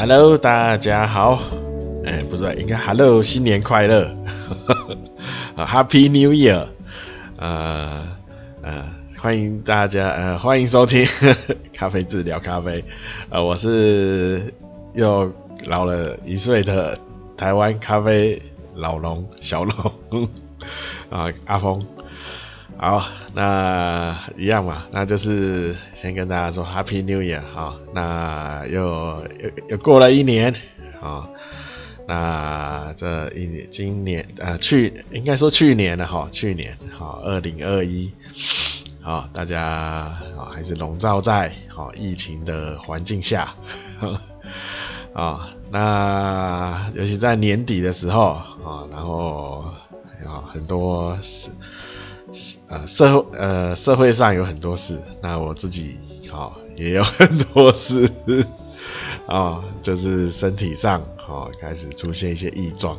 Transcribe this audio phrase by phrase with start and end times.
[0.00, 1.40] Hello，大家好。
[2.06, 4.14] 哎，不是，应该 Hello，新年快乐。
[5.56, 6.68] 啊，Happy New Year。
[7.36, 8.06] 呃
[8.62, 8.84] 呃，
[9.18, 11.04] 欢迎大家，呃，欢迎收听
[11.74, 12.84] 咖啡志聊咖啡。
[13.28, 14.54] 呃，我是
[14.94, 15.32] 又
[15.64, 16.96] 老了一岁的
[17.36, 18.40] 台湾咖啡
[18.76, 20.28] 老龙小龙
[21.10, 21.82] 啊，阿峰。
[22.80, 23.02] 好，
[23.34, 30.54] 那一样嘛，那就是先跟大家说 Happy New Year 好，那又又又过了一年，
[31.00, 31.28] 好，
[32.06, 38.12] 那这一年今年呃去应该说去年了哈，去年好二零二一，
[39.02, 43.54] 好大家啊还是笼罩在好疫情的环境下，
[45.14, 48.34] 啊 那尤其在年底的时候
[48.64, 49.64] 啊，然后
[50.24, 51.50] 啊很多事。
[52.68, 55.98] 呃，社会呃社会上有很多事，那我自己
[56.30, 58.10] 哈、也有很多事
[59.26, 62.98] 啊、 就是身体上哈、开始出现一些异状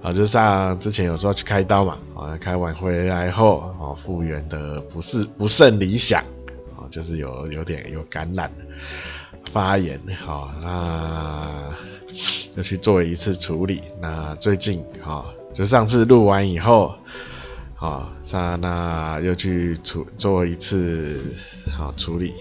[0.00, 6.22] 啊，就像之前有说要去开刀嘛，啊、开完回来后啊，复、原的不是不甚理想
[6.76, 8.48] 啊、就是有有点有感染
[9.50, 11.74] 发炎，好、那
[12.54, 16.94] 就去做一次处理，那最近哈、就上次录完以后。
[17.82, 21.20] 啊，那那又去处做一次
[21.76, 22.32] 好处理，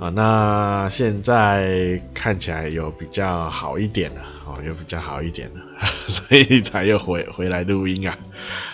[0.00, 5.60] 啊，那现在看起来有比较好一点了，哦，有比较好一点了，
[6.08, 8.18] 所以才又回回来录音啊，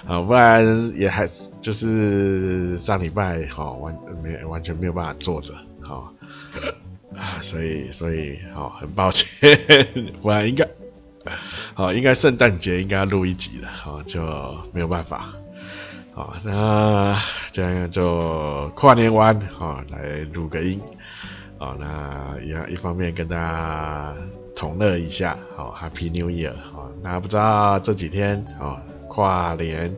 [0.06, 1.26] 啊，不然也还
[1.60, 5.52] 就是上礼拜好完没完全没有办法坐着，
[5.82, 6.14] 好，
[7.16, 9.58] 啊，所以所以好很抱歉，
[10.22, 10.68] 不然应该
[11.74, 14.22] 好应该圣诞节应该要录一集的，好就
[14.72, 15.34] 没有办法。
[16.12, 17.16] 好，那
[17.52, 20.80] 这样就跨年完，好来录个音，
[21.56, 24.14] 好，那一一方面跟大家
[24.56, 29.96] 同乐一下，好，Happy New Year，好，那不知道这几天，好跨年，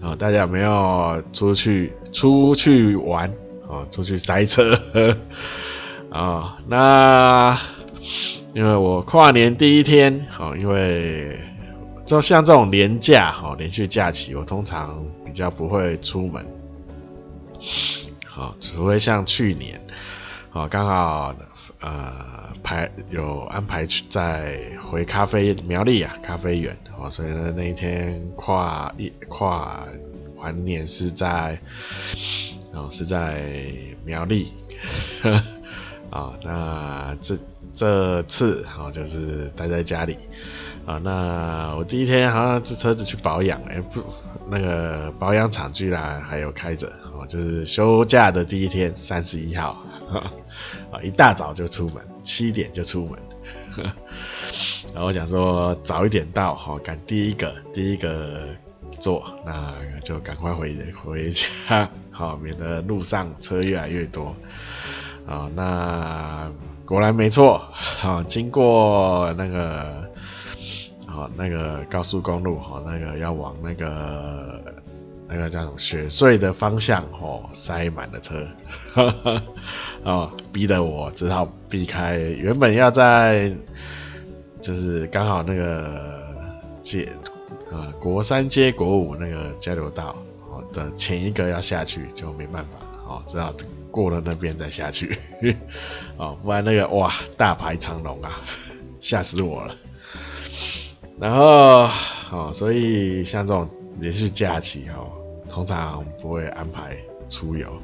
[0.00, 3.30] 好大家有没有出去出去玩，
[3.68, 4.80] 好出去塞车，
[6.10, 7.56] 啊，那
[8.54, 11.38] 因为我跨年第一天，好，因为。
[12.08, 16.46] 就像这种连假哈，连续假期，我通常比较不会出门，
[18.26, 19.78] 好，除非像去年，
[20.48, 21.36] 好，刚好
[21.80, 22.14] 呃
[22.62, 29.86] 排有安排去在回咖啡苗栗啊咖啡园，哦，所以呢那一天跨一跨
[30.36, 31.60] 完年是在
[32.72, 33.66] 哦是在
[34.06, 34.54] 苗栗，
[36.08, 37.36] 啊， 那这
[37.74, 40.16] 这次好就是待在家里。
[40.88, 44.02] 啊，那我第一天好像这车子去保养，哎、不，
[44.48, 49.84] 那个保养厂居然还有开着，哦，就是休假的第一天，三十一号，
[50.90, 53.18] 啊，一大早就出门，七点就出门，
[54.94, 58.48] 然后我想说早一点到，好赶第一个第一个
[58.98, 60.74] 坐，那就赶快回
[61.04, 64.34] 回家，好，免得路上车越来越多，
[65.26, 66.50] 啊，那
[66.86, 67.62] 果然没错，
[68.00, 70.08] 啊，经过那个。
[71.18, 74.62] 好，那个高速公路，哈，那个要往那个
[75.26, 78.46] 那个叫什么雪隧的方向，哦，塞满了车，
[78.92, 79.42] 哈哈
[80.04, 82.16] 哦，逼得我只好避开。
[82.18, 83.52] 原本要在，
[84.60, 86.24] 就是刚好那个
[86.82, 87.08] 街，
[87.72, 90.14] 呃，国三接国五那个交流道，
[90.48, 93.52] 哦的前一个要下去，就没办法，哦，只好
[93.90, 95.18] 过了那边再下去，
[96.16, 98.40] 哦，不然那个哇，大排长龙啊，
[99.00, 99.74] 吓死我了。
[101.20, 101.88] 然后，
[102.30, 103.68] 哦，所以像这种
[103.98, 105.10] 连续假期，哦，
[105.48, 106.96] 通常不会安排
[107.28, 107.82] 出游，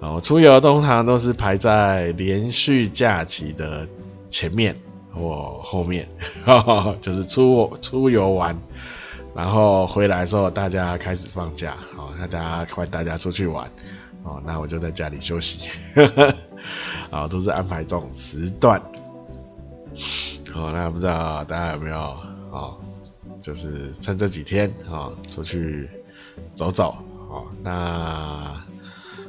[0.00, 3.88] 哦，出游通常都是排在连续假期的
[4.28, 4.76] 前面
[5.14, 6.06] 或后面，
[6.44, 8.54] 呵 呵就是出出游玩，
[9.34, 13.70] 然后回来的时候大家开始放假，哦，那大家欢迎大家出去玩，
[14.24, 16.34] 哦，那我就在家里休息，呵 呵
[17.10, 18.78] 哦，都是安排这种时段，
[20.54, 22.14] 哦，那不知道大家有没有？
[22.50, 22.78] 哦，
[23.40, 25.88] 就是趁这几天啊、哦，出去
[26.54, 26.96] 走走。
[27.28, 28.66] 哦，那啊、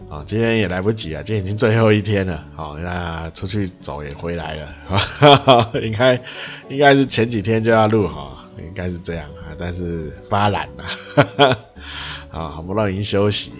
[0.10, 2.46] 哦，今天也来不及啊，今天已经最后一天了。
[2.56, 4.76] 好、哦，那出去走也回来了。
[4.88, 6.22] 哈哈，应该
[6.70, 10.84] 应该是前几天就要录哈、哦，应该是这样啊，但是发懒了。
[11.16, 11.58] 哈哈，
[12.32, 13.52] 啊，好不容易休息。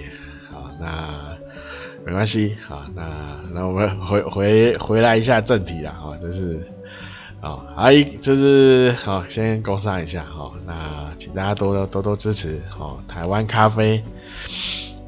[0.50, 1.38] 好，那
[2.06, 2.56] 没关系。
[2.66, 6.66] 好，那那我们回回回来一下正题啊，哈，就是。
[7.42, 14.04] 哦，还就是，好，先工商一下，好，那请大家多多多多支持，好，台湾咖啡。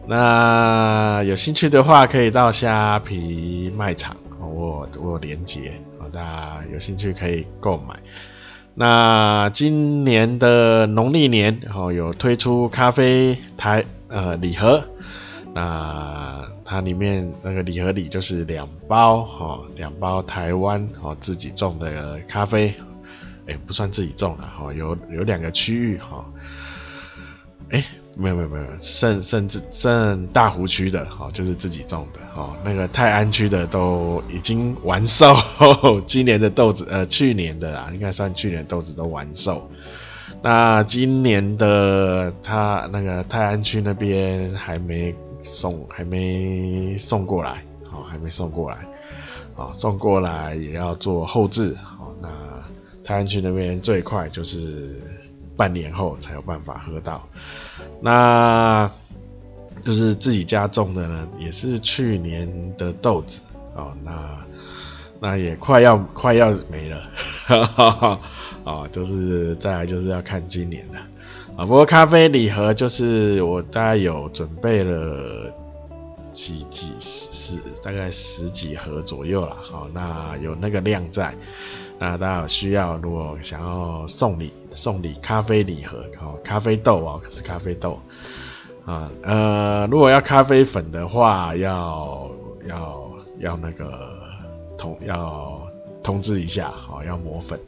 [0.07, 5.73] 那有兴趣的话，可以到虾皮卖场，我我有连结，
[6.11, 7.95] 大家有兴趣可以购买。
[8.73, 14.83] 那今年的农历年哦，有推出咖啡台呃礼盒，
[15.53, 22.73] 那它里面那个礼盒里就是两包哈，两包台湾哦自己种的咖啡，
[23.45, 26.23] 哎不算自己种的哈，有有两个区域哈，
[27.71, 27.83] 哎。
[28.17, 32.53] 没有没有没有，剩甚至剩大湖区的哦，就是自己种的哦。
[32.61, 35.33] 那个泰安区的都已经完售，
[36.05, 39.71] 今年的豆子呃，去年的啊，应该算去年豆子都完售。
[40.43, 48.87] 那今年的他那个泰安区那边还没送，还没送过来，哦，还没送过来，
[49.55, 52.13] 哦，送过来也要做后置，哦。
[52.21, 52.29] 那
[53.03, 54.99] 泰安区那边最快就是。
[55.57, 57.27] 半年后才有办法喝到，
[57.99, 58.89] 那
[59.83, 63.43] 就是自己家种的呢，也是去年的豆子
[63.75, 64.43] 哦，那
[65.19, 67.03] 那也快要快要没了，
[67.45, 68.19] 哈哈哈，
[68.63, 70.99] 啊，就是再来就是要看今年了
[71.55, 71.65] 啊。
[71.65, 75.53] 不过咖啡礼盒就是我大概有准备了
[76.33, 81.33] 几几十十大概十几盒左右了，好，那有那个量在。
[81.99, 87.99] 那大家有需要，如果想要送礼，送礼咖啡礼盒，哦，咖啡豆哦，可是咖啡豆
[88.85, 92.27] 啊，呃，如果要咖啡粉的话，要
[92.67, 94.19] 要要那个
[94.79, 95.61] 通要
[96.01, 97.59] 通知一下，好，要磨粉，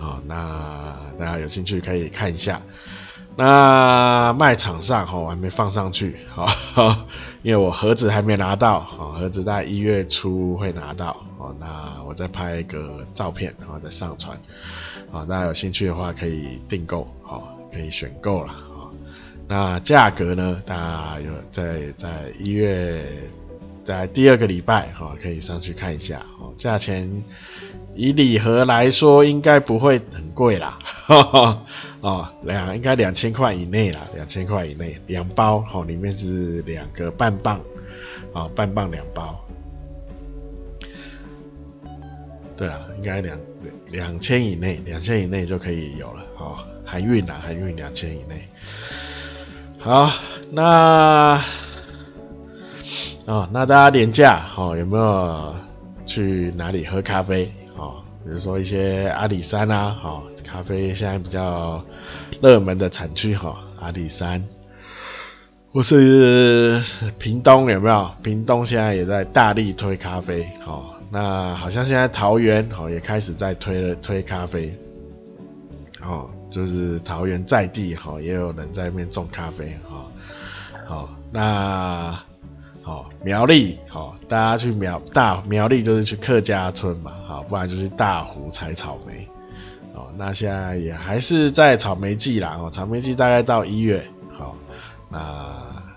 [0.00, 2.62] 好，那大家有兴趣可以看一下。
[3.36, 7.06] 那卖场上哈，我还没放上去，哈，
[7.42, 14.36] 因为我盒子还没拿到，哈，盒子在一月初会拿到，哦，那我再拍一个照片，然后再上传，
[15.12, 18.90] 啊，大家有兴趣的话可以订购，好，可以选购了，啊，
[19.46, 23.04] 那价格呢，大家有在在一月
[23.84, 27.22] 在第二个礼拜，哈，可以上去看一下，哦，价钱。
[27.96, 30.78] 以礼盒来说，应该不会很贵啦，
[32.00, 37.60] 哦，两应该两千块以内啦，两千块以内，两包，哦，里面是两个半磅，
[38.32, 39.44] 啊，半磅两包，
[42.56, 43.38] 对啊，应该两
[43.90, 48.48] 两千以内，两千以内就可以有了，哦，含运啦，含运两千以内，
[49.78, 50.08] 好，
[50.52, 51.42] 那，
[53.30, 55.54] 哦，那大家年假，哦，有没有
[56.04, 57.54] 去哪里喝咖啡？
[57.76, 61.84] 哦，比如说一些阿里山啊，哦，咖啡现在比较
[62.42, 64.44] 热门的产区哈，阿里山，
[65.72, 66.82] 或是
[67.20, 68.10] 屏东有没有？
[68.20, 74.76] 屏东现在也在大力推咖啡，哦，那好像现在桃园哦也开始在推了推咖啡，
[76.04, 80.04] 哦，就是桃园在地哈也有人在那边种咖啡，哈，
[80.84, 82.18] 好，那。
[82.90, 89.28] 哦，苗栗好，大家去苗大苗栗就是去客家村嘛，好，不然就去大湖采草莓。
[89.94, 94.56] 哦，那现在也还是在草莓季啦，哦，草莓季大概到一月，好，
[95.08, 95.18] 那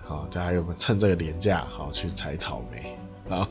[0.04, 2.96] 好，大家有没有趁这个年假好去采草莓？
[3.28, 3.48] 好，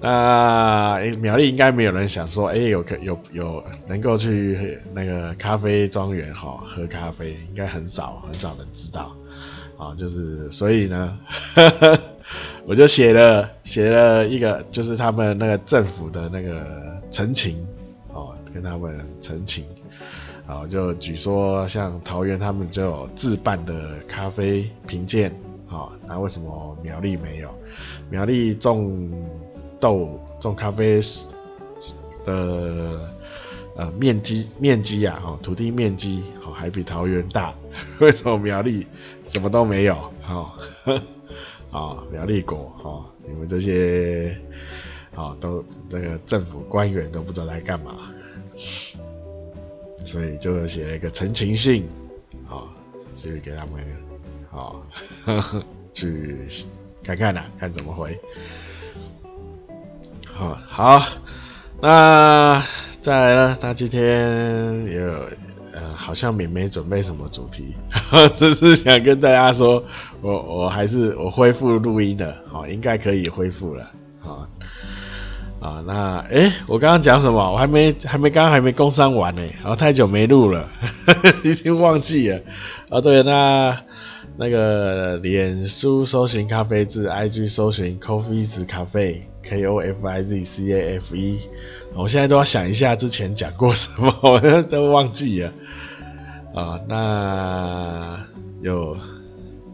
[0.00, 9.16] 那苗栗应该没有人想说，哎，有可有有能够去那个咖啡庄园哈喝咖啡，应该很少很少人知道，
[9.76, 11.18] 啊，就是所以呢。
[11.56, 11.98] 呵 呵
[12.64, 16.64] 我就写了写了一个，就是他们那个政府的那个
[17.10, 17.66] 陈情，
[18.12, 19.64] 哦，跟他们陈情，
[20.46, 25.34] 哦，就举说像桃园他们就自办的咖啡评鉴，
[25.68, 27.52] 哦，那为什么苗栗没有？
[28.08, 29.10] 苗栗种
[29.80, 31.00] 豆种咖啡
[32.24, 33.10] 的
[33.76, 37.52] 呃面积面积啊，哦，土地面积哦还比桃园大，
[37.98, 38.86] 为什么苗栗
[39.24, 39.96] 什么都没有？
[40.28, 40.52] 哦
[41.72, 44.38] 啊、哦，苗栗国哈、哦，你们这些
[45.14, 47.96] 啊、哦、都这个政府官员都不知道在干嘛，
[50.04, 51.88] 所以就写了一个陈情信，
[52.46, 52.68] 啊、哦，
[53.14, 53.82] 去给他们，
[54.50, 54.84] 好、
[55.24, 55.64] 哦，
[55.94, 56.46] 去
[57.02, 58.20] 看看呐、啊，看怎么回。
[60.24, 61.02] 好、哦，好，
[61.80, 62.62] 那
[63.00, 63.58] 再来呢？
[63.62, 65.28] 那今天也有。
[65.74, 67.74] 呃，好像也没准备什么主题，
[68.36, 69.82] 只是想跟大家说，
[70.22, 74.46] 我我还是我恢复录音了，好，应该可以恢复了，好，
[75.60, 77.52] 啊，那诶、我刚刚讲什么？
[77.52, 80.68] 我还没还没刚刚还没工商完呢，然后太久没录了，
[81.42, 82.40] 已经忘记了。
[82.88, 83.76] 啊，对，那
[84.36, 91.40] 那个脸书搜寻咖啡字，IG 搜寻 Coffee's Cafe，K O F I Z C A F E。
[91.94, 95.52] 我现在都要想一下之前讲过什么，我都忘记了。
[96.54, 98.24] 啊，那
[98.62, 98.96] 有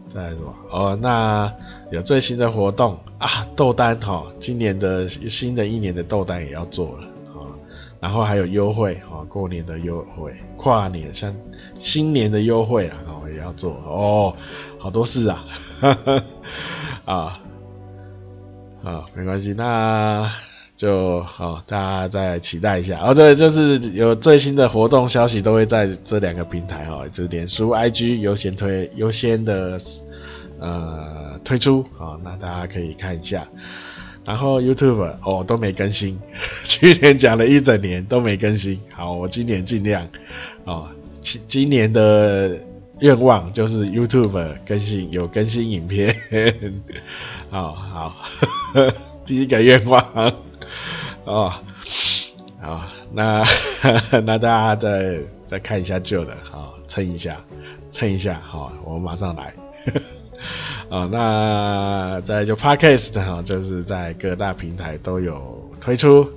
[0.09, 0.53] 再来什么？
[0.71, 1.53] 哦，那
[1.91, 7.53] 有最新的活动啊，豆单哈，今年的新的一年的豆单也要做了啊，
[8.01, 11.33] 然后还有优惠哈，过年的优惠，跨年像
[11.77, 14.35] 新年的优惠啊，也要做哦，
[14.79, 15.45] 好多事啊，
[17.05, 17.39] 啊
[18.83, 20.27] 啊，没关系，那。
[20.79, 22.97] 就好，大家再期待一下。
[23.03, 29.77] 哦，对，就是有最新的活动消息都会在这两个平台哈，就是脸书、IG 优先推优先的
[30.57, 33.45] 呃推出啊，那大家可以看一下。
[34.23, 36.17] 然后 YouTube 哦都没更新，
[36.63, 38.79] 去年讲了一整年都没更新。
[38.93, 40.07] 好，我今年尽量
[40.63, 40.87] 哦，
[41.19, 42.57] 今今年的
[43.01, 46.15] 愿望就是 YouTube 更新有更新影片。
[47.49, 48.15] 好 好，
[49.29, 50.03] 第一个愿望。
[51.23, 51.53] 哦，
[52.59, 52.83] 好，
[53.13, 53.43] 那
[54.25, 57.39] 那大家再再看一下旧的，好，撑一下，
[57.89, 59.53] 撑一下，好，我马上来。
[60.89, 66.31] 哦，那再就 Podcast 哈，就是在各大平台都有推出。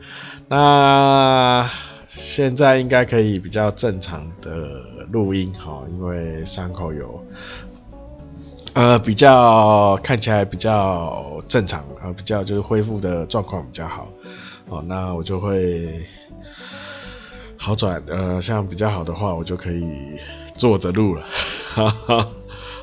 [0.51, 1.71] 那
[2.07, 4.53] 现在应该可以比较正常的
[5.11, 7.25] 录音，哈，因为伤口有
[8.75, 14.09] 呃比较看起来比较正常，呃，比较就是恢复的状况比较好。
[14.69, 16.05] 哦，那我就会
[17.59, 19.85] 好转，呃，像比较好的话，我就可以
[20.55, 21.25] 坐着录了，
[21.75, 22.27] 哈哈。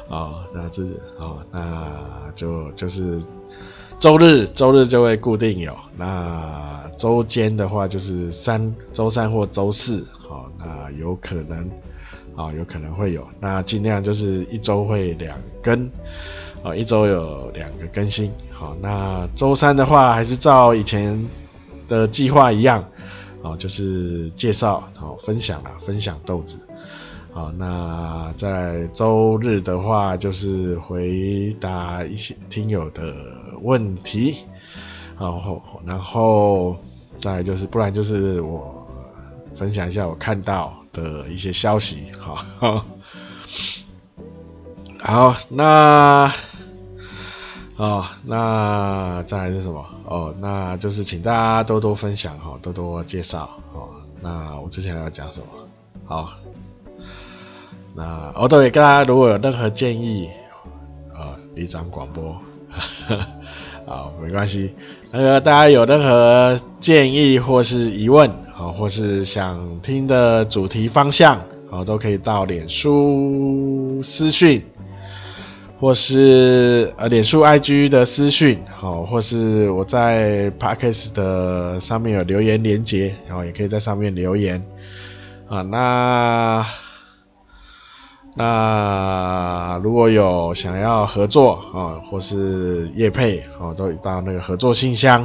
[0.09, 3.21] 哦，那这是哦，那就就是
[3.99, 11.69] 周日，周日就会固定有，那周间的话就是三周三或周四，好，那有可能，
[12.35, 15.89] 啊，有可能会有，那尽量就是一周会两更，
[16.63, 21.27] 啊，一周有两个更新，好，那周三的话还是照以前。
[21.89, 22.87] 的计划一样，
[23.41, 26.59] 哦，就是介绍，哦，分享啦，分享豆子，
[27.33, 33.11] 好，那在周日的话，就是回答一些听友的
[33.63, 34.43] 问题，
[35.17, 36.77] 然后，然后
[37.17, 38.87] 再就是，不然就是我
[39.55, 42.35] 分享一下我看到的一些消息，好，
[44.99, 46.31] 好，那。
[47.77, 49.85] 哦，那再来是什么？
[50.03, 53.87] 哦，那就是请大家多多分享哈，多多介绍哦。
[54.19, 55.47] 那我之前要讲什么？
[56.03, 56.29] 好，
[57.95, 60.29] 那哦对，大家如果有任何建议，
[61.15, 62.35] 啊，里长广播，
[63.89, 64.71] 好，没关系。
[65.11, 71.41] 那个大家有任何建议或是疑问，好，或是想听的主题方向，
[71.71, 74.63] 好，都可以到脸书私讯。
[75.79, 84.61] 或是呃，脸书 IG 的私讯，好，或是我在 Podcast 的上面有留言连接，然后也可以在上面留言
[85.47, 85.61] 啊。
[85.61, 86.65] 那
[88.35, 95.23] 那如果有想要合作啊，或是业配，哦，都到那个合作信箱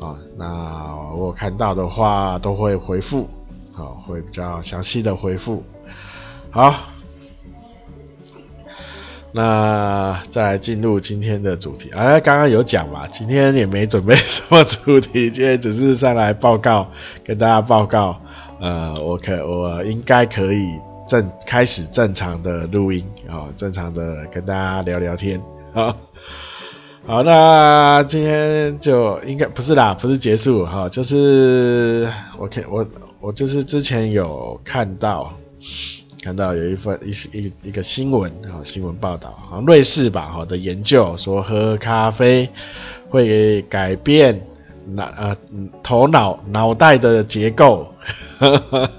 [0.00, 0.16] 啊。
[0.36, 3.28] 那我看到的话都会回复，
[3.72, 5.64] 好，会比较详细的回复。
[6.50, 6.74] 好。
[9.30, 16.88] 那再进入今天的主题，哎，刚刚有讲嘛，今天也没准备什么主题， 今天只是上来报告，
[17.24, 18.18] 跟大家报告，
[18.58, 25.42] 呃，我可我应该可以正开始正常的录音啊，正常的跟大家聊聊天
[25.74, 25.96] 啊，
[27.06, 32.86] 好，那今天就应该不是啦，不是结束哈，就是我看我
[33.20, 35.32] 我就是之前有看到。
[36.20, 42.50] 看到有一份一一一个新闻啊，新闻报道，好像瑞士吧，好的研究说喝咖啡
[43.08, 44.44] 会改变
[44.84, 45.36] 脑呃
[45.80, 47.94] 头脑脑袋的结构。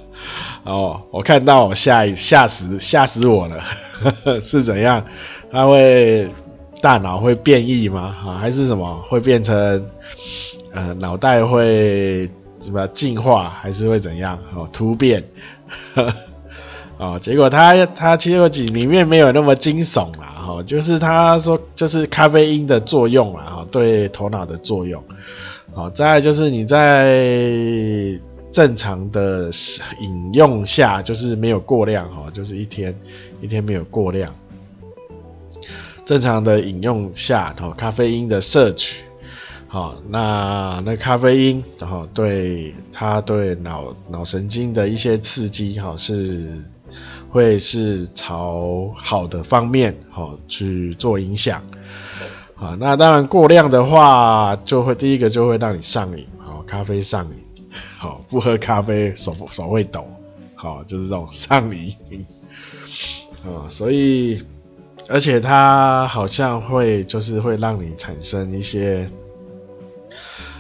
[0.69, 3.63] 哦，我看到我吓吓死吓死我了，
[4.39, 5.03] 是怎样？
[5.51, 6.29] 它会
[6.79, 8.15] 大脑会变异吗？
[8.23, 9.89] 啊，还是什么会变成
[10.71, 14.38] 呃脑袋会怎么进化，还是会怎样？
[14.55, 15.23] 哦，突变。
[16.97, 25.03] 哦，结果他他其实里面没有那么惊悚啦，哈，就是他说就是咖啡因的作用啦，哈，对头脑的作用，
[25.73, 28.19] 好，再就是你在
[28.51, 29.51] 正常的
[30.01, 33.00] 饮用下，就是没有过量，哈，就是一天
[33.41, 34.36] 一天没有过量，
[36.06, 39.03] 正常的饮用下，哈，咖啡因的摄取，
[39.68, 46.50] 好，那那咖啡因，然后对它对脑脑神经的一些刺激，哈，是。
[47.32, 51.62] 会是朝好的方面好去做影响，
[52.56, 57.36] 啊，那当然过量的话，就会第一个就会让你上瘾，好，咖啡上瘾，
[57.97, 60.07] 好，不喝咖啡手手会抖，
[60.55, 61.95] 好，就是这种上瘾，
[63.43, 64.43] 啊，所以
[65.07, 69.09] 而且它好像会就是会让你产生一些，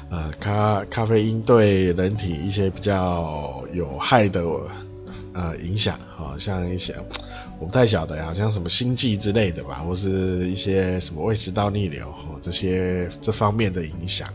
[0.09, 4.43] 呃，咖咖啡因对人体一些比较有害的
[5.33, 6.95] 呃影响，好像一些
[7.59, 14.27] 我不太晓得，好像什么心悸之类的吧，或是一些什么胃食道逆流这些这方面的影响。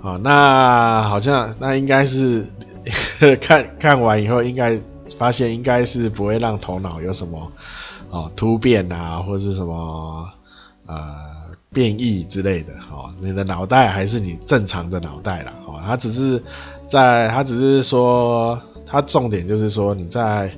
[0.00, 2.46] 好，那好像那应该是
[3.40, 4.80] 看看完以后，应该
[5.18, 7.52] 发现应该是不会让头脑有什么。
[8.10, 10.30] 哦，突变啊，或是什么
[10.86, 11.14] 呃
[11.70, 16.42] 变异之类的，哦，你的脑袋还是你正常的脑袋啦，哦，它只是
[16.86, 20.50] 在，它只是说，它重点就是说你在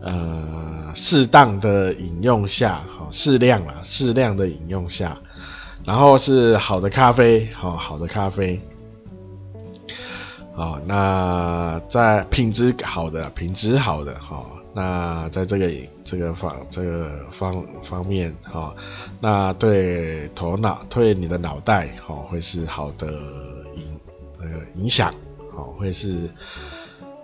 [0.00, 5.18] 呃适当的饮用下，哦，适量啦，适量的饮用下，
[5.84, 8.60] 然后是好的咖啡，哦，好的咖啡，
[10.54, 14.46] 哦，那在品质好的，品质好的，哈，哦。
[14.74, 15.70] 那在这个
[16.02, 18.76] 这个方这个方方面哈、哦，
[19.20, 23.06] 那对头脑对你的脑袋哈、哦、会是好的
[23.76, 24.00] 影
[24.38, 24.46] 呃
[24.76, 25.14] 影响，
[25.54, 26.30] 好、哦、会是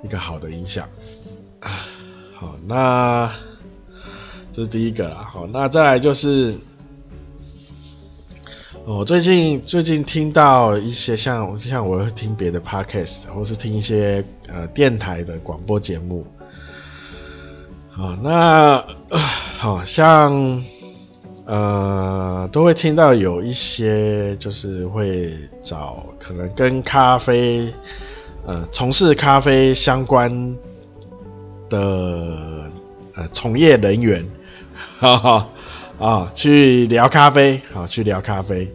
[0.05, 0.87] 一个好的影响。
[2.35, 3.33] 好，那
[4.53, 5.23] 这是第一个啦。
[5.23, 6.59] 好，那再来就是，
[8.91, 16.27] 我、最近最近听到一些像像我会听别的 podcast 或是听一些呃电台的广播节目。
[17.95, 20.65] 啊，那好像
[21.45, 27.71] 呃都会听到有一些就是会找可能跟咖啡
[28.47, 30.57] 呃从事咖啡相关
[31.69, 32.71] 的
[33.15, 34.25] 呃从业人员，
[34.99, 35.49] 哈 哈
[35.99, 38.73] 啊去聊咖啡，好去聊咖啡。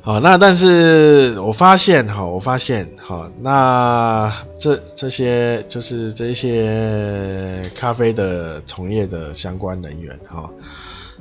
[0.00, 10.48] 好，那但是我发现哈，我发现哈，那这这些就是这些咖啡的从业的相关人员哈，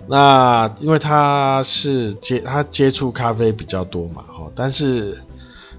[0.07, 5.17] 那因为他是接他接触咖啡比较多嘛哈，但是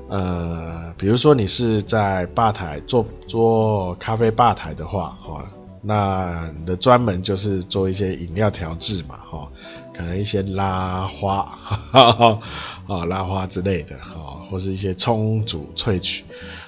[0.09, 5.47] 呃，比如说你是在吧台做做咖啡吧台的话哈，
[5.83, 9.49] 那你的专门就是做一些饮料调制嘛哈。
[9.95, 11.43] 可能一些拉花，
[11.91, 12.41] 哈哈
[12.87, 16.23] 啊，拉花之类的，哈，或是一些冲煮萃取，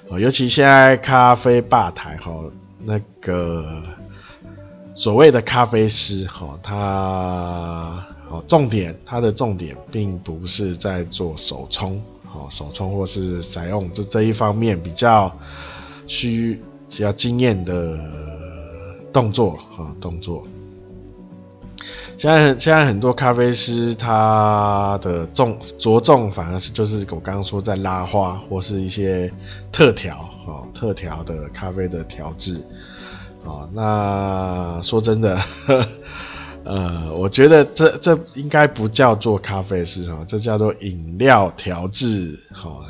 [0.08, 2.32] 哦尤其现在咖啡吧台，哈，
[2.80, 3.84] 那个
[4.94, 8.04] 所谓的咖啡师，哈，他，
[8.48, 12.02] 重点，他的重点并不是在做手冲，
[12.34, 15.32] 哦手冲或是采用这这一方面比较
[16.08, 17.96] 需比较经验的
[19.12, 20.44] 动作，啊，动作。
[22.18, 29.32] 现在现在很多咖啡师，他的重着重反而是就是我刚刚说在拉花或是一些
[29.72, 32.60] 特调哦，特调的咖啡的调制
[33.44, 33.66] 哦。
[33.72, 35.40] 那说真的，
[36.64, 42.84] 呃，我觉得这这应该不叫做咖啡师哦，这叫做饮料调制哦，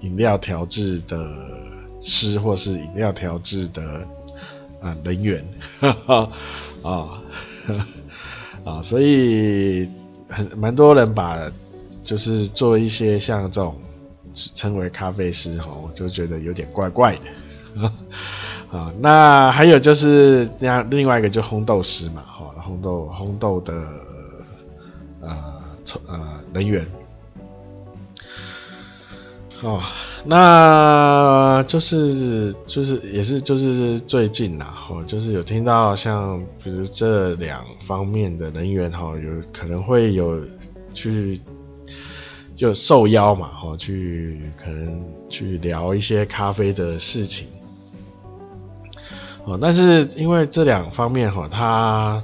[0.00, 1.26] 饮料调制的
[2.02, 4.06] 师或是饮料调制的
[4.84, 5.44] 啊人员
[6.06, 6.30] 啊。
[8.64, 9.90] 啊，所以
[10.28, 11.50] 很蛮多人把
[12.02, 13.76] 就是做一些像这种
[14.34, 17.90] 称为咖啡师哈，我就觉得有点怪怪的
[18.78, 18.92] 啊。
[19.00, 23.72] 那还有就是这样，另外一个就烘豆师嘛，哈，烘豆烘豆的
[25.20, 25.62] 呃
[26.06, 26.86] 呃人员。
[29.62, 29.80] 哦，
[30.26, 40.42] 那就是就是也是就是最近呐，哦，就是有听到像比如这两方面的人员哈，有可能会有
[40.92, 41.40] 去
[42.54, 47.46] 就受邀嘛，哈，去可能去聊一些咖啡的事情。
[49.44, 52.22] 哦，但是因为这两方面哈，他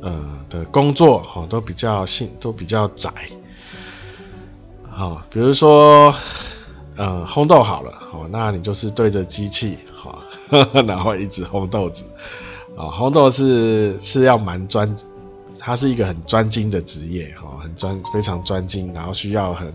[0.00, 3.12] 呃的工作哈都比较性都比较窄。
[5.00, 6.14] 好，比如说，
[6.96, 10.22] 呃，烘豆好了，好，那你就是对着机器，好，
[10.86, 12.04] 然后一直烘豆子，
[12.76, 14.94] 啊，烘豆是是要蛮专，
[15.58, 19.72] 它是一个很专精的职业，哈，很专，非常专精，然后需要很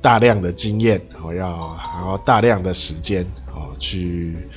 [0.00, 4.48] 大量的经验，哦，要然后大量的时间，哦，去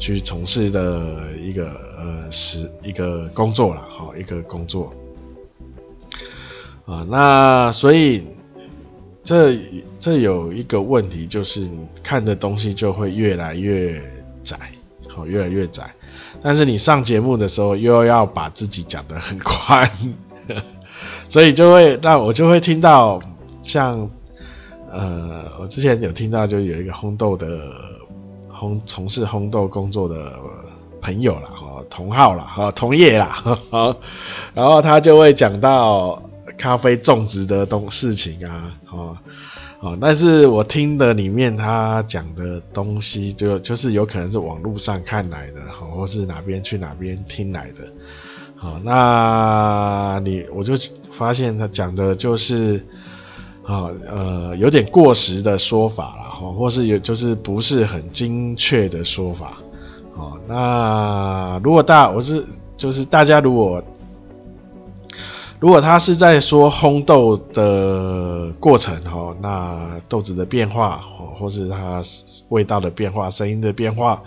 [0.00, 4.92] 去从事的一个呃是一个工作了，好，一个工作，
[6.86, 8.26] 啊，那所以。
[9.28, 9.58] 这
[9.98, 14.02] 这有一个问题，就是你看的东西就会越来越
[14.42, 14.58] 窄，
[15.06, 15.94] 好，越来越窄。
[16.40, 19.90] 但是你上节目的时候又要把自己讲得很宽，
[21.28, 23.20] 所以就会让我就会听到
[23.60, 24.08] 像
[24.90, 27.70] 呃，我之前有听到就有一个烘豆的
[28.50, 30.32] 烘从事烘豆工作的
[31.02, 33.26] 朋友啦，哈，同号啦，哈，同业啦，
[33.70, 33.94] 哈，
[34.54, 36.22] 然后他就会讲到
[36.58, 39.16] 咖啡种植的东事情啊，哦，
[39.80, 47.90] 哦，但是我听的里面他讲的东西就就是有可能是网络上看来的，哈，或是哪边去哪边听来的，
[48.56, 50.74] 好，那你我就
[51.10, 52.84] 发现他讲的就是。
[53.68, 59.58] 啊，呃，有点过时的说法了哈，或是有就是不是很精确的说法，
[60.16, 62.42] 哦，那如果大我是
[62.78, 63.84] 就是大家如果
[65.60, 71.00] 如果他是在说烘豆的过程哈，那豆子的变化，
[71.36, 72.00] 或是它
[72.48, 74.22] 味道的变化、声音的变化，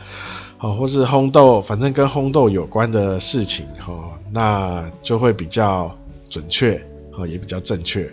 [0.58, 3.94] 好，或是烘豆，反正跟烘豆有关的事情哈，
[4.30, 5.96] 那就会比较
[6.30, 8.12] 准确，哈，也比较正确。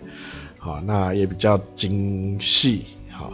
[0.58, 2.84] 好，那也比较精细。
[3.10, 3.30] 好，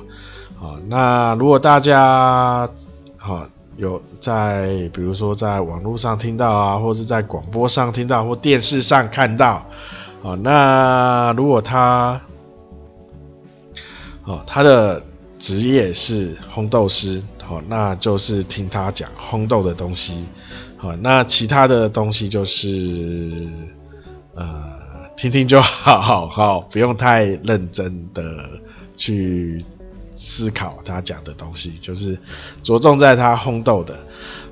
[0.59, 2.69] 好，那如果大家
[3.19, 9.65] 好有在，比如说在网络上听到啊，或是在广播上听到，或电视上看到，
[10.23, 12.21] 好，那如果他，
[14.25, 15.03] 哦，他的
[15.39, 20.25] 职业是烘豆师，好，那就是听他讲烘豆的东西。
[20.77, 23.49] 好，那其他的东西就是，
[24.35, 24.75] 呃。
[25.17, 28.21] 听听就好，好，好，不用太认真的
[28.97, 29.65] 去
[30.15, 32.19] 思考他讲的东西，就是
[32.63, 33.95] 着重在他烘豆的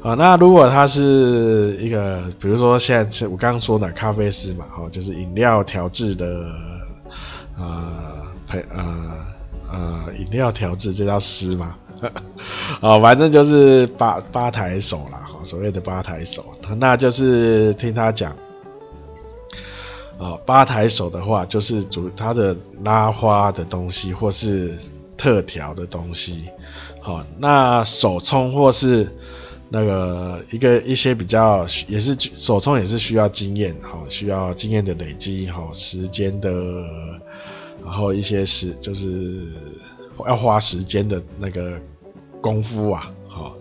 [0.03, 0.15] 啊。
[0.15, 6.27] 那如果他是一个，比如说现在我刚刚说的咖啡师嘛，哦，就是饮料调制的，
[7.59, 9.27] 呃，陪，呃，
[9.71, 11.77] 呃，饮料调制这叫师嘛，
[12.81, 16.45] 啊， 反正就是吧吧台手啦，所谓的吧台手，
[16.79, 18.37] 那就是听他讲。
[20.19, 24.79] 啊，吧台手的话就是主他的拉花的东西，或是
[25.23, 26.47] 特调的东西。
[27.01, 29.09] 好，那手冲或是
[29.69, 36.51] 那个一个一些比较也是手冲也是需要经验，好，需要经验的累积，好，时间的，
[37.85, 39.47] 然后一些时就是
[40.27, 41.81] 要花时间的那个
[42.41, 43.55] 功夫啊，好，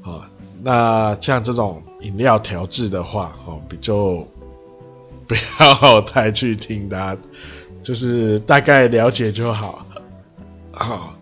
[0.00, 0.24] 好，
[0.62, 4.26] 那像这种饮料调制的话，好，比较。
[5.30, 7.16] 不要太去听它，
[7.84, 9.86] 就是大概了解就好。
[10.86, 11.14] 好，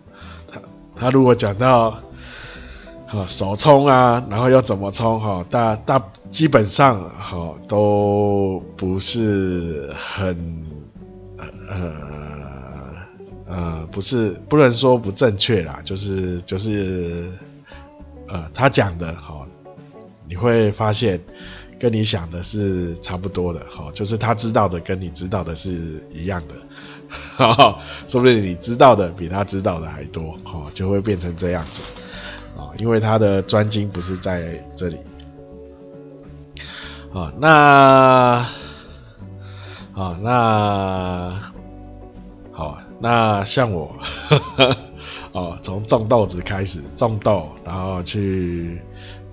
[0.47, 0.61] 他
[0.95, 1.99] 他如果讲到，
[3.07, 10.65] 好手冲啊，然后要怎么冲哈，大大基本上哈都不是很
[11.67, 11.91] 呃
[13.47, 17.31] 呃不是不能说不正确啦，就是就是
[18.27, 19.45] 呃他讲的哈，
[20.27, 21.19] 你会发现。
[21.81, 26.55] 跟你想的是差不多的，哈，就是他知道的跟你知道的是一样的，
[27.09, 31.83] 哈， 说不定你知道的比他知道的还多，哈，就会变成这样子，
[32.57, 34.97] 啊，因为他的专精不是在这里，
[37.13, 38.45] 啊，那，
[39.95, 41.53] 啊，那，
[42.51, 43.95] 好，那像我，
[45.33, 48.81] 哦，从种豆子开始种豆，然后去，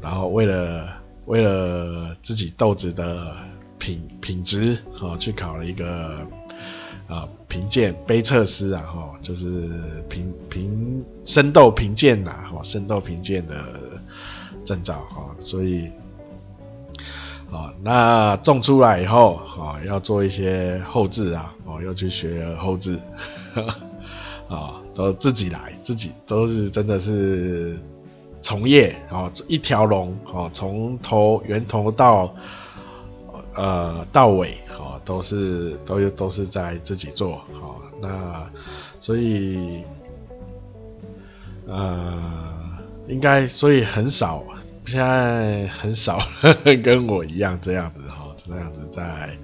[0.01, 0.97] 然后为了。
[1.27, 3.35] 为了自己豆子的
[3.81, 6.25] 品品质，哈，去考了一个
[7.09, 7.27] 啊
[7.67, 9.69] 评鉴杯测师啊，哈，就是
[10.09, 13.81] 评评生豆评鉴呐，哈，生豆评鉴的
[14.65, 15.91] 证照，哈，所以，
[17.51, 23.01] 啊，那种出来以后，哈，要做一些后置啊，哦，要去学后制，
[24.49, 27.77] 啊，都自己来，自己都是真的是。
[28.43, 32.33] 从业哦，一条龙哦，从头源头到
[33.57, 37.81] 呃到尾哦，都是都都是在自己做好。
[38.01, 38.49] 那
[39.01, 39.83] 所以
[41.67, 44.45] 呃，应该所以很少，
[44.85, 46.19] 现在很少
[46.85, 49.37] 跟我一样这样子哈，这样子在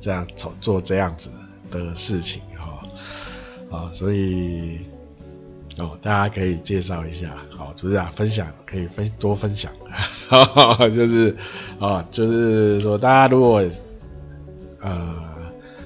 [0.00, 1.30] 这样做做这样子
[1.70, 2.82] 的事情哈
[3.76, 4.80] 啊，所以。
[5.78, 8.10] 哦，大家可以介绍一下，好，是不是啊？
[8.14, 9.72] 分享可以分多分享，
[10.28, 10.44] 呵
[10.76, 11.34] 呵就是
[11.80, 13.64] 啊，就是说大家如果
[14.80, 15.14] 呃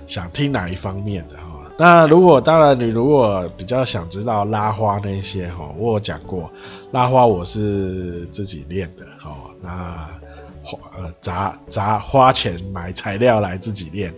[0.06, 6.50] 想听哪一方面的哈，那如果当然你如果比较想知道拉花那些哈，我有讲过
[6.90, 10.08] 拉花我是自己练的，哈，那
[10.64, 14.12] 花呃砸砸花钱买材料来自己练。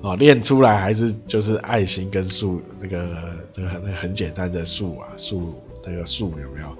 [0.00, 5.54] 哦，练出来还是就是爱心跟树那个那个很那个很简单的树啊，树
[5.84, 6.76] 那个树有没有？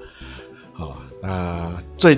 [0.72, 2.14] 好、哦，那最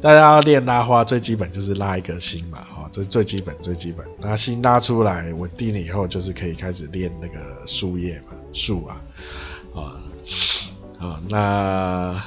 [0.00, 4.06] 大家要练拉花最基本就是拉一个心嘛，哦，这最基本最基本。
[4.20, 9.00] 那心拉出来稳定了以后，就是可以开始练那个树叶嘛，树啊，
[9.74, 9.82] 啊、哦，
[10.98, 12.22] 啊、哦，那。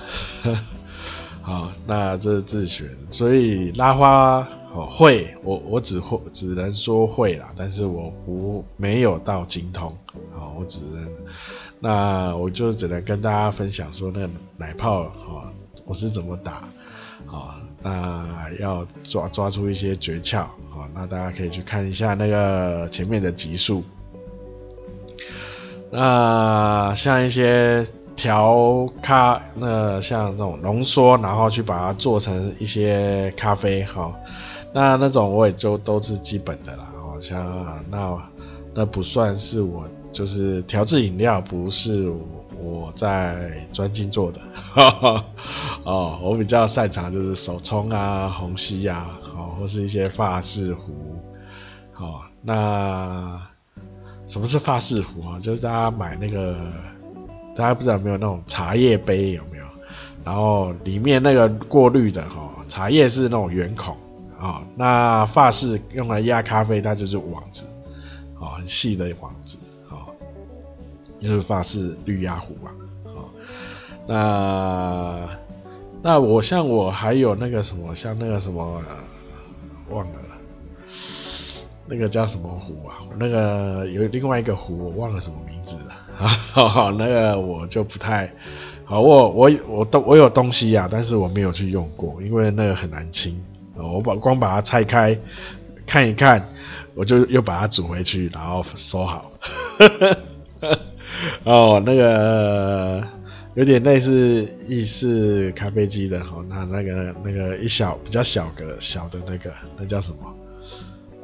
[1.41, 9.97] 好， 那这是自学，所以拉花哦会，我我只会只能说会啦，但是我不没有到精通，
[10.37, 11.07] 好，我只能，
[11.79, 15.53] 那我就只能跟大家分享说那个奶泡哦，
[15.85, 16.67] 我是怎么打，
[17.25, 23.81] 好，那要抓抓出一些诀窍，好，那大家可以去看一下那个前面的集数。
[25.89, 34.13] 那像一些调咖，那像这种浓缩，然后去把它做成一些咖啡，哈，
[34.73, 38.17] 那那种我也就都是基本的啦，好像那
[38.73, 42.11] 那不算是我就是调制饮料，不是
[42.61, 45.25] 我在专精做的，哈哈，
[45.83, 50.93] 哦，我比较擅长就是手冲啊、虹吸啊，好，或是一些法式壶，
[51.91, 53.41] 好，那。
[54.27, 55.39] 什么是法式壶啊？
[55.39, 56.57] 就是大家买那个，
[57.55, 59.65] 大家不知道有没有那种茶叶杯有没有？
[60.23, 63.95] 然后里面那个过滤的哈，茶叶是那种圆孔
[64.39, 64.63] 啊。
[64.75, 67.65] 那发式用来压咖啡，它就是网子
[68.39, 70.09] 啊，很细的网子啊，
[71.19, 72.73] 就是发式滤压壶吧。
[73.05, 73.29] 啊，
[74.07, 75.29] 那
[76.01, 78.81] 那我像我还有那个什么，像那个什么，
[79.91, 80.13] 忘了。
[81.87, 82.97] 那个叫什么壶啊？
[83.19, 85.95] 那个有另外一个壶，我忘了什么名字了。
[86.15, 88.31] 好好，那个我就不太
[88.85, 89.01] 好。
[89.01, 93.39] 我我我都我有东西呀、啊，但是我没有去用过，因为那个很难清。
[93.75, 95.19] 我把光把它拆开
[95.85, 96.47] 看一看，
[96.95, 99.31] 我就又把它煮回去，然后收好。
[101.43, 103.05] 哦，那个
[103.53, 110.33] 有点类似意式咖啡机的哦，那那个那个一小比较小个小的那个，那叫什么？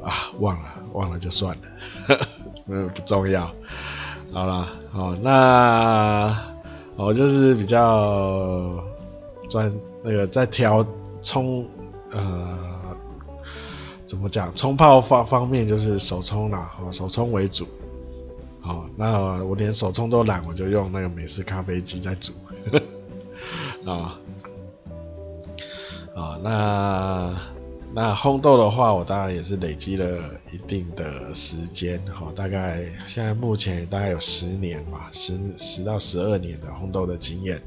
[0.02, 1.62] 啊，忘了，忘了就算了，
[2.08, 2.26] 呵呵，
[2.66, 3.50] 嗯，不重要。
[4.32, 6.36] 好了，好，那
[6.96, 8.82] 我就是比较
[9.48, 10.84] 专那个在调
[11.20, 11.66] 冲，
[12.10, 12.58] 呃，
[14.06, 14.52] 怎么讲？
[14.56, 17.68] 冲泡方方面就是手冲啦，哦，手冲为主。
[18.60, 22.32] 好，那我连手冲都懒，我就用那个美式咖啡机在煮。
[23.86, 24.18] 啊，
[26.16, 27.36] 啊，那。
[27.94, 30.18] 那烘豆的话，我当然也是累积了
[30.50, 37.60] 一定的时间，哈，大概现在目前大概有十年吧，十十到十二年的烘豆的经验，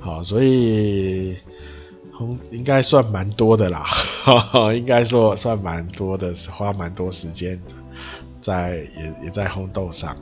[0.00, 1.36] 好，所以
[2.16, 3.80] 烘应该算蛮多的啦，
[4.24, 7.60] 哈哈，应该说算蛮多的，花蛮多时间
[8.40, 10.16] 在也也在烘豆上，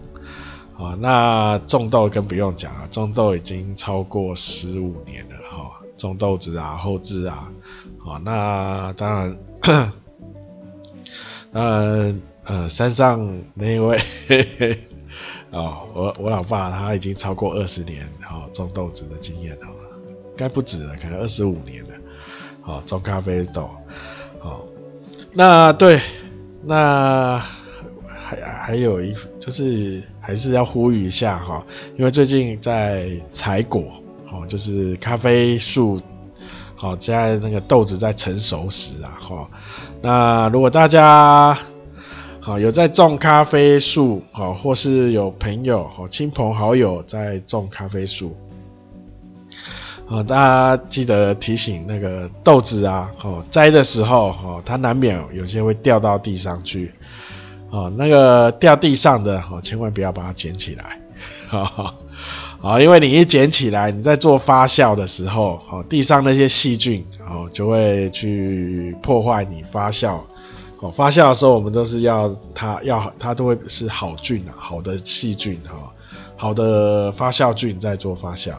[0.82, 7.52] 啊，那种豆更不用讲了，种豆已经超过十五年了，哈，种豆子啊，后制啊。
[7.98, 9.38] 好，那当然，
[11.52, 14.78] 当然，呃，山上那位，嘿嘿，
[15.50, 19.66] 哦，我我老爸他已经超过二十年，哈，种豆子的经验了，
[20.34, 21.90] 该不止了，可能二十五年了，
[22.62, 23.68] 好，种咖啡豆，
[24.38, 24.64] 好，
[25.34, 26.00] 那对，
[26.62, 27.38] 那
[28.16, 33.83] 还还有一就是还是要呼吁一下哈，因为最近在采果，
[34.26, 35.98] 好，就是咖啡树。
[36.76, 39.50] 好，在那个豆子在成熟时啊，哈，
[40.00, 41.59] 那如果大家
[42.40, 48.35] 好有在种咖啡树，好，或是有朋友好亲朋好友在种咖啡树，
[50.07, 56.94] 哦，大家记得提醒那个豆子啊，好摘的时候，哈，它难免有些会掉到地上去，
[57.70, 61.00] 哦，那个掉地上的，哦，千万不要把它捡起来，
[61.48, 61.94] 哈哈。
[62.62, 70.18] 啊，因为你一捡起来，你在做发酵的时候，哦，地上那些细菌，哦，就会去破坏你发酵。
[70.80, 75.90] 哦，发酵的时候，我们都是要它要它都会是好菌啊，好的细菌哈，
[76.37, 78.52] 好的发酵菌在做发酵。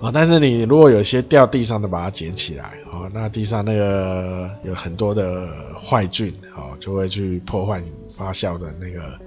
[0.00, 9.18] 啊，但是你如果有些掉地上的，把它捡起来，哦，那地上那个有很多的坏菌，哦，就会去破坏你发酵的那个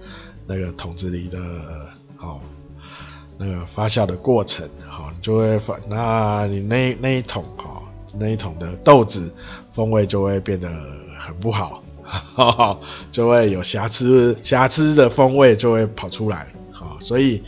[0.48, 1.40] 那个桶子里的，
[2.20, 2.40] 哦。
[3.44, 7.82] 那个发酵的过程，哈，就会发，那你那那一桶哈，
[8.20, 9.34] 那一桶的豆子
[9.72, 10.70] 风味就会变得
[11.18, 12.80] 很不好，哈 哈，
[13.12, 17.42] 就会有瑕疵，瑕疵的风味就会跑出来，哈，所以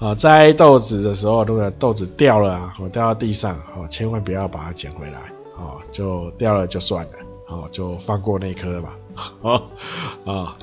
[0.00, 5.20] 啊，摘豆子的时候，如果豆子掉了啊，或掉到地上，哦，千万不要把它捡回来，
[5.56, 7.12] 哦，就掉了就算了，
[7.46, 8.98] 哦，就放过那颗吧，
[9.42, 9.62] 哦，
[10.24, 10.56] 啊，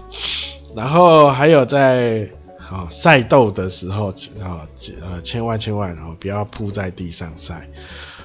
[0.76, 2.28] 然后还有在。
[2.70, 4.10] 好，晒豆的时候，
[4.44, 4.68] 啊，
[5.02, 7.70] 呃，千万千万，哦，不要铺在地上晒。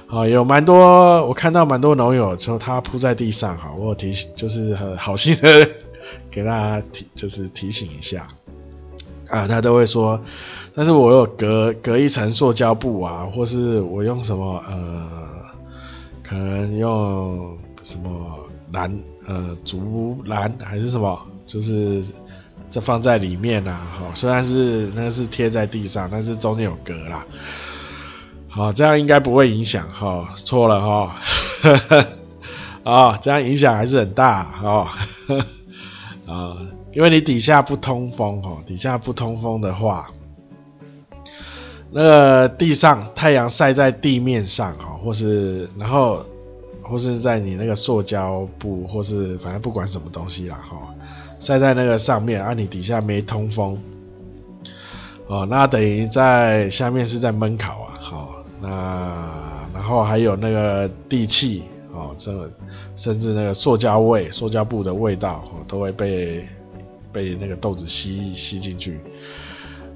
[0.05, 5.69] 好，有蛮多，我看到蛮多农友说他铺在地上，哈，我提醒，就是很好心的
[6.29, 8.27] 给大家提，就是提醒一下。
[9.29, 10.19] 啊，他都会说，
[10.75, 15.07] 但是我有隔隔一层塑胶布啊，或是我用什么呃，
[16.21, 18.09] 可能用什么
[18.71, 22.03] 蓝呃竹篮还是什么，就是
[22.69, 27.25] 这放在里面啊，好，虽然是那是贴在地上，但是中间有隔啦，
[28.49, 31.15] 好，这样应该不会影响哈，错了哈，
[32.83, 34.93] 啊，这样影响还是很大哈，
[36.27, 36.57] 啊。
[36.93, 40.11] 因为你底下不通风哦，底下不通风的话，
[41.91, 46.23] 那个地上太阳晒在地面上哦，或是然后
[46.83, 50.77] 或是在你那个塑胶布，或是反正不管什么东西啦哈，
[51.39, 53.75] 晒在那个上面啊，你底下没通风
[55.25, 62.31] 哦，那等于在下面是在闷烤啊，好，那然后还有那个地气哦，这
[62.95, 66.47] 甚至那个塑胶味、塑胶布的味道哦，都会被。
[67.13, 68.99] 被那个豆子吸吸进去，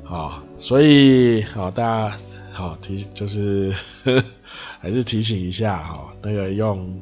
[0.03, 2.17] 好，所以好，大家
[2.51, 4.23] 好提就是呵
[4.79, 7.01] 还是提醒一下哈，那个用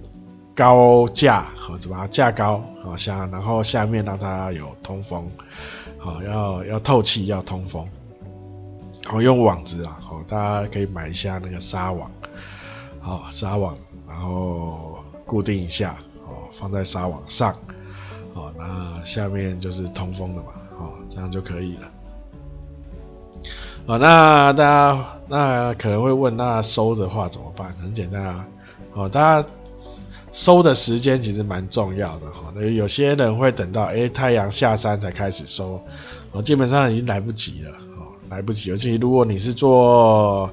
[0.55, 5.29] 高架好，就把它架高好下，然后下面让它有通风，
[5.97, 7.85] 好，要要透气要通风，
[9.03, 12.09] 好，用网子啊，好，大家可以买一下那个纱网，
[13.01, 17.53] 好，纱网，然后固定一下，好，放在纱网上。
[18.35, 21.89] 好，那下面就是通风的嘛，好，这样就可以了。
[23.87, 27.73] 好，那大家那可能会问，那收的话怎么办？
[27.81, 28.47] 很简单啊，
[28.91, 29.47] 好，大家
[30.33, 32.51] 收的时间其实蛮重要的哈。
[32.53, 35.81] 那有些人会等到哎、太阳下山才开始收，
[36.33, 38.69] 哦基本上已经来不及了，哦，来不及。
[38.69, 40.51] 尤其如果你是做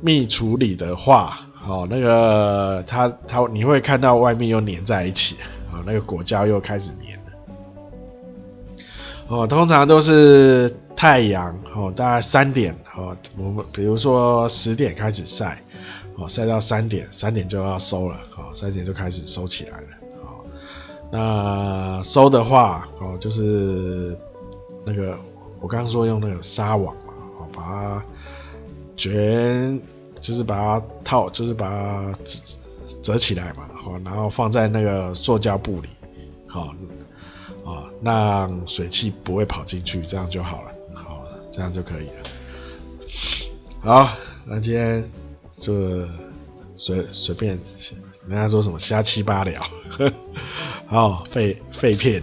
[0.00, 5.36] 蜜处理的话，哦，那个它它你会看到外面又粘在一起。
[5.74, 7.24] 啊，那个果胶又开始黏了。
[9.26, 15.62] 哦，通常都是太阳哦，大概三点哦，我们比如说十点开始晒，
[16.16, 19.86] 哦，晒到三点，三点就要收了，哦，三点就开始收起来了。
[20.22, 20.44] 哦，
[21.10, 24.16] 那收的话，哦，就是
[24.84, 25.18] 那个
[25.60, 28.04] 我刚刚说用那个纱网嘛，哦，把它
[28.94, 29.80] 卷，
[30.20, 32.12] 就是把它套，就是把它
[33.04, 33.68] 折起来嘛。
[33.74, 35.88] 好，然后放在那个塑胶布里，
[36.48, 36.74] 好，
[37.64, 42.14] 啊，让水汽不会跑进去，这样就好了，好，这样就可以了。
[43.82, 45.04] 好，那今天
[45.54, 46.08] 就
[46.76, 47.60] 随随便，
[48.26, 49.62] 人家说什么瞎七八聊，
[50.88, 52.22] 好，废废片，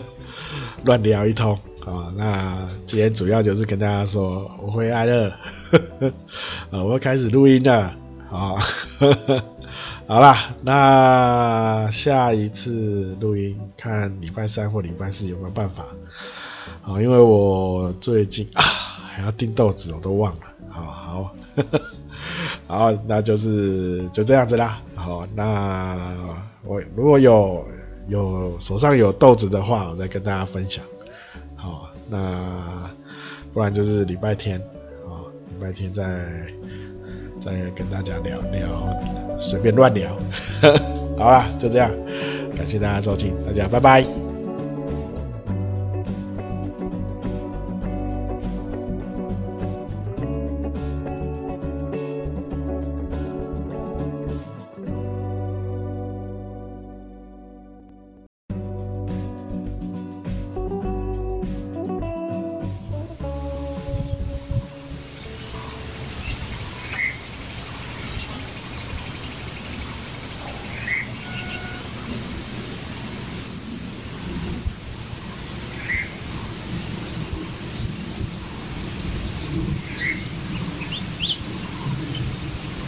[0.86, 1.52] 乱聊一通，
[1.84, 5.38] 啊，那今天主要就是跟大家说，我回来了，
[6.72, 7.94] 啊，我要开始录音了，
[8.32, 8.54] 啊。
[10.06, 15.86] 好啦，那下一次录音看礼拜三或礼拜四有没有办法？
[16.82, 20.40] 好，因为我最近啊还要订豆子，我都忘了。
[20.68, 21.80] 好好呵呵
[22.66, 24.82] 好，那就是就这样子啦。
[24.94, 26.16] 好，那
[26.64, 27.66] 我如果有
[28.08, 30.84] 有手上有豆子的话，我再跟大家分享。
[31.56, 32.90] 好，那
[33.54, 34.60] 不然就是礼拜天，
[35.08, 36.52] 好，礼拜天再。
[37.44, 40.16] 再跟大家聊聊，随便乱聊，
[41.18, 41.90] 好啦，就这样，
[42.56, 44.33] 感谢大家收听，大家拜拜。